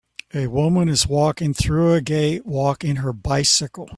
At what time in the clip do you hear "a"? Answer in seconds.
0.33-0.47, 1.93-2.01